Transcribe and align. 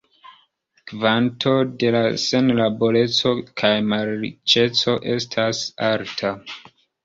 Kvanto 0.91 1.53
de 1.83 1.91
la 1.97 2.01
senlaboreco 2.23 3.35
kaj 3.63 3.73
malriĉeco 3.93 4.99
estas 5.17 5.65
alta. 5.95 6.37